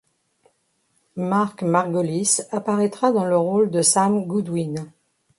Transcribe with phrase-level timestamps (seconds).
[1.15, 4.91] Mark Margolis apparaîtra dans le rôle de Sam Goodwin.